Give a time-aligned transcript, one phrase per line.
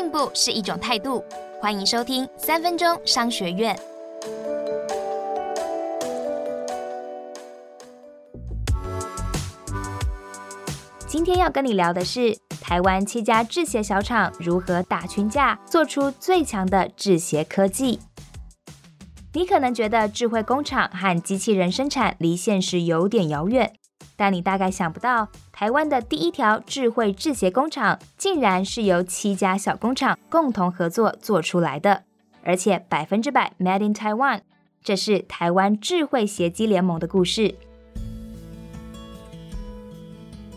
[0.00, 1.22] 进步是一种态度。
[1.60, 3.78] 欢迎收听三分钟商学院。
[11.06, 18.00] 今天要跟你聊的是台湾七家制鞋小厂如何打群架，做出最强的制鞋科技。
[19.34, 23.74] 你可能觉得智慧工厂和机器人生产离现实有点遥远，
[24.16, 25.28] 但你大概想不到，
[25.60, 32.04] 台湾的第一条智慧制鞋工厂竟然是由七家小工厂共同合作做出来的。
[32.42, 34.40] 而且百分之百 Made in Taiwan，
[34.82, 37.54] 这是台湾智慧鞋机联盟的故事。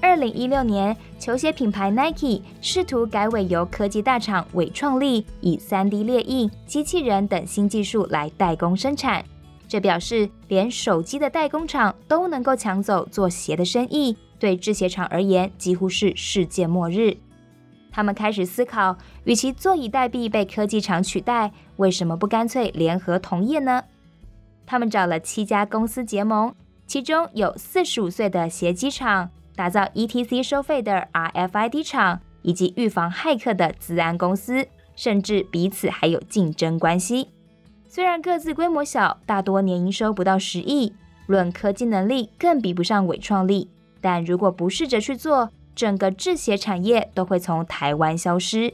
[0.02, 9.22] 二零一六年，球鞋品牌 Nike 试图改委由科技大厂伟创力以三 D 列印、机器人等新技术来代工生产，
[9.68, 17.16] 这表示连手机的代工厂都能够抢走做鞋的生意，对制鞋厂而言几乎是世界末日。
[17.90, 23.86] 他们开始思考，与其坐以待毙被科技厂取代，为什么不干脆联合同业呢？
[24.66, 26.54] 他们找了七家公司结盟，
[26.86, 37.30] 其中有四十五岁的鞋机厂，打造 ETC 收费的 RFID 厂，以及预防骇客的资安公司，甚至彼此还有竞争关系。
[37.88, 40.92] 虽然各自规模小，大多年营收不到十亿，
[41.28, 43.70] 论科技能力更比不上伟创力，
[44.04, 48.74] 但如果不试着去做，整个制鞋产业都会从台湾消失。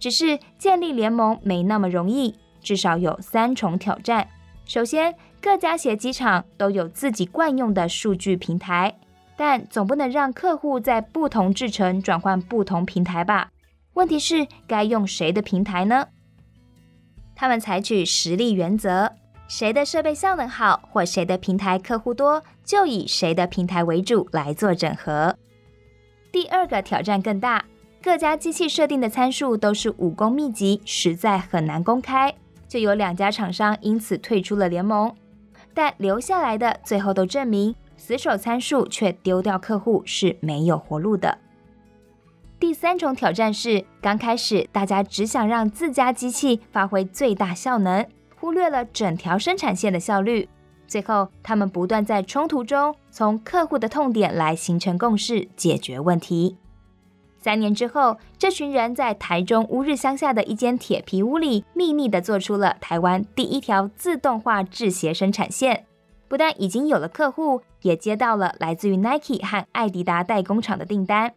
[0.00, 4.26] 只是建立联盟没那么容易，至少有三重挑战。
[4.66, 8.98] 首先，各家鞋机厂都有自己惯用的数据平台，
[9.36, 13.50] 但总不能让客户在不同制程转换不同平台吧？
[13.94, 16.08] 问题是该用谁的平台呢？
[17.36, 19.12] 他们采取实力原则，
[19.46, 25.36] 谁的设备效能好，或谁的平台客户多，就以谁的平台为主来做整合。
[26.32, 27.64] 第二个挑战更大，
[28.02, 32.34] 各家机器设定的参数都是武功秘籍，实在很难公开。
[32.66, 35.14] 就有两家厂商因此退出了联盟，
[35.72, 41.38] 但留下来的最后都证明，死守参数却丢掉客户是没有活路的。
[42.58, 48.04] 第三种挑战是，刚开始大家只想让自家机器发挥最大效能，
[48.44, 50.46] 忽略了整条生产线的效率。
[50.86, 56.58] 最后，他们不断在冲突中从客户的痛点来形成共识，解决问题。
[57.38, 65.86] 三年之后，这群人在台中乌日乡下的一间铁皮屋里，秘密地做出了台湾第一条自动化制鞋生产线。
[66.28, 71.32] 不但已经有了客户，也接到了来自于 Nike 和艾迪达代工厂的订单。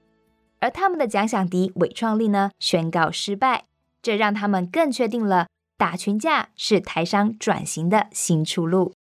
[0.60, 3.64] 而他们的假想敌伟创力呢，宣告失败。
[4.02, 8.94] 这让他们更确定了打群架是台商转型的新出路。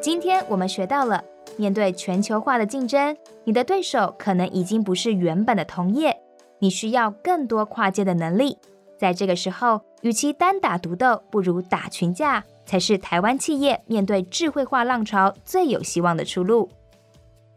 [0.00, 1.24] 今天我们学到了，
[1.56, 6.16] 面对全球化的竞争，你的对手可能已经不是原本的同业，
[6.60, 8.56] 你需要更多跨界的能力。
[8.96, 16.70] 在这个时候，与其单打独斗，不如打群架，才是台湾企业面对智慧化浪潮最有希望的出路。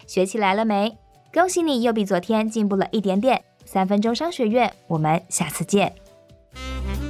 [0.08, 0.98] 学起来了没？
[1.32, 3.44] 恭喜你又比昨天进步了一点点。
[3.64, 5.94] 三分钟商学院，我们下次见。